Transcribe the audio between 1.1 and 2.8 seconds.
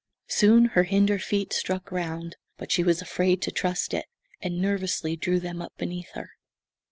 feet struck ground but